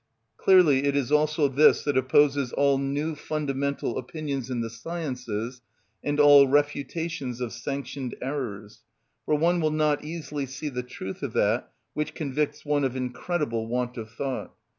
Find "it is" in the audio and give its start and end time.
0.85-1.11